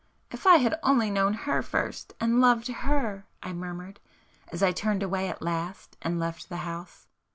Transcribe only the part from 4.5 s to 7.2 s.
as I turned away at last and left the house.